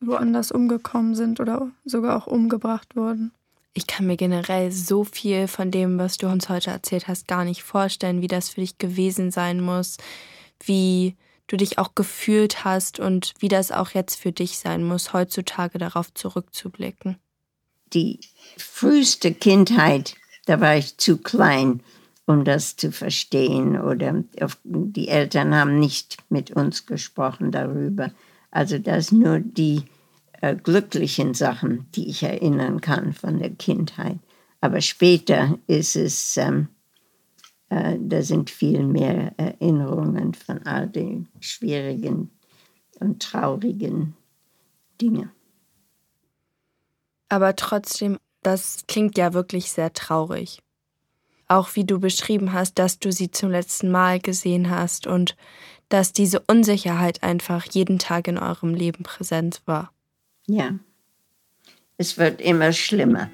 woanders 0.00 0.50
umgekommen 0.52 1.14
sind 1.14 1.40
oder 1.40 1.70
sogar 1.84 2.16
auch 2.16 2.26
umgebracht 2.26 2.96
wurden. 2.96 3.32
Ich 3.74 3.86
kann 3.86 4.06
mir 4.06 4.16
generell 4.16 4.70
so 4.70 5.04
viel 5.04 5.48
von 5.48 5.70
dem, 5.70 5.98
was 5.98 6.16
du 6.16 6.28
uns 6.28 6.48
heute 6.48 6.70
erzählt 6.70 7.08
hast, 7.08 7.28
gar 7.28 7.44
nicht 7.44 7.62
vorstellen, 7.62 8.22
wie 8.22 8.28
das 8.28 8.50
für 8.50 8.60
dich 8.60 8.78
gewesen 8.78 9.30
sein 9.30 9.60
muss, 9.60 9.96
wie 10.64 11.16
du 11.48 11.56
dich 11.56 11.78
auch 11.78 11.94
gefühlt 11.94 12.64
hast 12.64 13.00
und 13.00 13.34
wie 13.40 13.48
das 13.48 13.72
auch 13.72 13.90
jetzt 13.90 14.14
für 14.14 14.32
dich 14.32 14.58
sein 14.58 14.84
muss, 14.84 15.12
heutzutage 15.12 15.78
darauf 15.78 16.14
zurückzublicken. 16.14 17.18
Die 17.92 18.20
früheste 18.56 19.34
Kindheit 19.34 20.14
da 20.46 20.60
war 20.60 20.76
ich 20.76 20.98
zu 20.98 21.18
klein, 21.18 21.80
um 22.26 22.44
das 22.44 22.76
zu 22.76 22.92
verstehen. 22.92 23.80
Oder 23.80 24.24
die 24.64 25.08
Eltern 25.08 25.54
haben 25.54 25.78
nicht 25.78 26.18
mit 26.28 26.50
uns 26.50 26.86
gesprochen 26.86 27.50
darüber. 27.50 28.10
Also 28.50 28.78
das 28.78 29.12
nur 29.12 29.40
die 29.40 29.82
äh, 30.44 30.56
glücklichen 30.56 31.34
Sachen, 31.34 31.86
die 31.94 32.08
ich 32.08 32.22
erinnern 32.22 32.80
kann 32.80 33.12
von 33.12 33.38
der 33.38 33.50
Kindheit. 33.50 34.18
Aber 34.60 34.80
später 34.80 35.58
ist 35.66 35.96
es, 35.96 36.36
ähm, 36.36 36.68
äh, 37.70 37.96
da 37.98 38.22
sind 38.22 38.50
viel 38.50 38.82
mehr 38.84 39.32
Erinnerungen 39.38 40.34
von 40.34 40.62
all 40.66 40.88
den 40.88 41.28
schwierigen 41.40 42.30
und 43.00 43.22
traurigen 43.22 44.14
Dingen. 45.00 45.30
Aber 47.28 47.56
trotzdem 47.56 48.18
das 48.42 48.84
klingt 48.86 49.16
ja 49.16 49.32
wirklich 49.32 49.72
sehr 49.72 49.94
traurig. 49.94 50.60
Auch 51.48 51.76
wie 51.76 51.84
du 51.84 51.98
beschrieben 51.98 52.52
hast, 52.52 52.78
dass 52.78 52.98
du 52.98 53.10
sie 53.10 53.30
zum 53.30 53.50
letzten 53.50 53.90
Mal 53.90 54.20
gesehen 54.20 54.68
hast 54.68 55.06
und 55.06 55.34
dass 55.88 56.12
diese 56.12 56.40
Unsicherheit 56.40 57.22
einfach 57.22 57.64
jeden 57.64 57.98
Tag 57.98 58.28
in 58.28 58.36
eurem 58.36 58.74
Leben 58.74 59.02
präsent 59.02 59.62
war. 59.64 59.93
Ja, 60.46 60.72
es 61.96 62.18
wird 62.18 62.40
immer 62.40 62.72
schlimmer. 62.72 63.30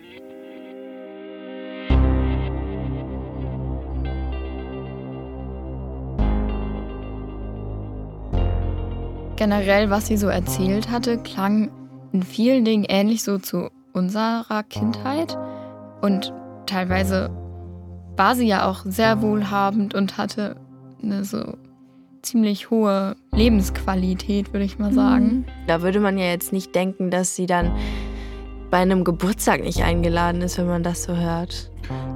Generell, 9.36 9.90
was 9.90 10.06
sie 10.06 10.16
so 10.16 10.28
erzählt 10.28 10.90
hatte, 10.90 11.18
klang 11.18 11.70
in 12.12 12.22
vielen 12.22 12.64
Dingen 12.64 12.84
ähnlich 12.84 13.24
so 13.24 13.38
zu 13.38 13.70
unserer 13.92 14.62
Kindheit. 14.64 15.36
Und 16.02 16.32
teilweise 16.66 17.30
war 18.16 18.36
sie 18.36 18.46
ja 18.46 18.68
auch 18.68 18.84
sehr 18.84 19.20
wohlhabend 19.22 19.94
und 19.94 20.16
hatte 20.16 20.56
eine 21.02 21.24
so 21.24 21.56
ziemlich 22.22 22.70
hohe 22.70 23.16
Lebensqualität, 23.32 24.52
würde 24.52 24.64
ich 24.64 24.78
mal 24.78 24.92
sagen. 24.92 25.24
Mhm. 25.24 25.44
Da 25.66 25.82
würde 25.82 26.00
man 26.00 26.18
ja 26.18 26.26
jetzt 26.26 26.52
nicht 26.52 26.74
denken, 26.74 27.10
dass 27.10 27.36
sie 27.36 27.46
dann 27.46 27.72
bei 28.70 28.78
einem 28.78 29.04
Geburtstag 29.04 29.62
nicht 29.62 29.82
eingeladen 29.82 30.42
ist, 30.42 30.58
wenn 30.58 30.68
man 30.68 30.82
das 30.82 31.02
so 31.02 31.16
hört. 31.16 31.70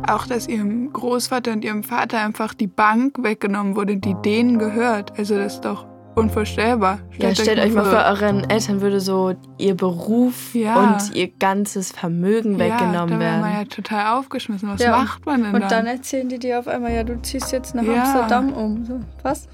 Auch, 0.06 0.26
dass 0.26 0.48
ihrem 0.48 0.92
Großvater 0.92 1.52
und 1.52 1.64
ihrem 1.64 1.82
Vater 1.82 2.20
einfach 2.20 2.54
die 2.54 2.68
Bank 2.68 3.18
weggenommen 3.22 3.74
wurde, 3.74 3.96
die 3.96 4.14
denen 4.24 4.58
gehört. 4.58 5.18
Also 5.18 5.36
das 5.36 5.54
ist 5.54 5.64
doch 5.64 5.86
unvorstellbar. 6.14 7.00
Stellt 7.10 7.38
ja, 7.38 7.44
stellt 7.44 7.58
euch 7.58 7.72
mal 7.72 7.84
vor, 7.84 8.04
euren 8.04 8.48
Eltern 8.48 8.80
würde 8.80 9.00
so 9.00 9.34
ihr 9.58 9.74
Beruf 9.74 10.54
ja. 10.54 10.76
und 10.76 11.14
ihr 11.14 11.28
ganzes 11.28 11.92
Vermögen 11.92 12.52
ja, 12.52 12.66
weggenommen 12.66 13.18
werden. 13.18 13.40
Ja, 13.40 13.40
man 13.40 13.52
ja 13.52 13.64
total 13.64 14.18
aufgeschmissen. 14.18 14.68
Was 14.68 14.80
ja, 14.80 14.92
macht 14.92 15.26
man 15.26 15.42
denn 15.42 15.54
Und 15.54 15.62
dann? 15.62 15.70
dann 15.70 15.86
erzählen 15.86 16.28
die 16.28 16.38
dir 16.38 16.58
auf 16.58 16.68
einmal, 16.68 16.92
ja, 16.92 17.04
du 17.04 17.20
ziehst 17.20 17.52
jetzt 17.52 17.74
nach 17.74 17.82
Amsterdam 17.82 18.52
um. 18.52 18.84
So, 18.84 19.00
was? 19.22 19.48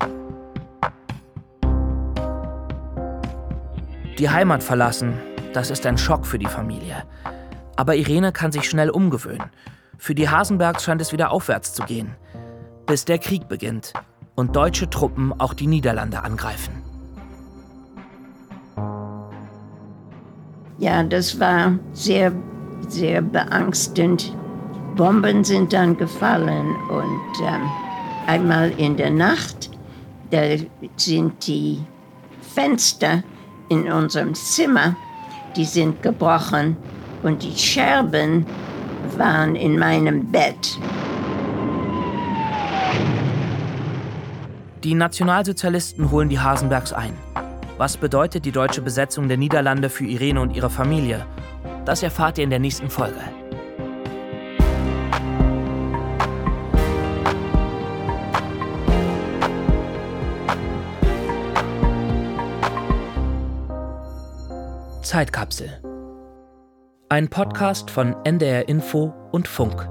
Die 4.21 4.29
Heimat 4.29 4.63
verlassen, 4.63 5.15
das 5.55 5.71
ist 5.71 5.87
ein 5.87 5.97
Schock 5.97 6.27
für 6.27 6.39
die 6.39 6.45
Familie. 6.45 7.05
Aber 7.77 7.97
Irene 7.97 8.33
kann 8.33 8.53
sich 8.53 8.69
schnell 8.69 8.91
umgewöhnen. 8.91 9.49
Für 9.97 10.15
die 10.15 10.29
Hasenbergs 10.29 10.85
scheint 10.85 11.01
es 11.01 11.11
wieder 11.11 11.31
aufwärts 11.31 11.73
zu 11.73 11.85
gehen. 11.85 12.15
Bis 12.85 13.07
der 13.07 13.17
Krieg 13.17 13.49
beginnt 13.49 13.95
und 14.35 14.55
deutsche 14.55 14.91
Truppen 14.91 15.33
auch 15.41 15.55
die 15.55 15.67
Niederlande 15.67 16.23
angreifen. 16.23 16.83
Ja, 20.77 21.03
das 21.03 21.41
war 21.41 21.79
sehr, 21.95 22.31
sehr 22.89 23.23
beangstend. 23.23 24.37
Bomben 24.97 25.45
sind 25.45 25.73
dann 25.73 25.97
gefallen 25.97 26.77
und 26.91 27.43
ähm, 27.43 27.71
einmal 28.27 28.71
in 28.73 28.99
der 28.99 29.13
Nacht, 29.13 29.71
da 30.31 30.43
sind 30.99 31.47
die 31.47 31.83
Fenster 32.55 33.23
in 33.71 33.91
unserem 33.91 34.35
Zimmer, 34.35 34.95
die 35.57 35.65
sind 35.65 36.03
gebrochen 36.03 36.77
und 37.23 37.43
die 37.43 37.57
Scherben 37.57 38.45
waren 39.17 39.57
in 39.57 39.79
meinem 39.79 40.31
Bett. 40.31 40.79
Die 44.85 44.95
Nationalsozialisten 44.95 46.11
holen 46.11 46.29
die 46.29 46.39
Hasenbergs 46.39 46.93
ein. 46.93 47.13
Was 47.79 47.97
bedeutet 47.97 48.45
die 48.45 48.53
deutsche 48.53 48.83
Besetzung 48.83 49.29
der 49.29 49.37
Niederlande 49.37 49.89
für 49.89 50.05
Irene 50.05 50.41
und 50.41 50.55
ihre 50.55 50.71
Familie? 50.71 51.25
Das 51.85 52.03
erfahrt 52.03 52.39
ihr 52.39 52.45
in 52.45 52.51
der 52.51 52.59
nächsten 52.59 52.91
Folge. 52.91 53.21
Zeitkapsel. 65.11 65.83
Ein 67.09 67.29
Podcast 67.29 67.91
von 67.91 68.15
NDR 68.25 68.69
Info 68.69 69.13
und 69.33 69.49
Funk. 69.49 69.89